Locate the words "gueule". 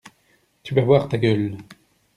1.19-1.57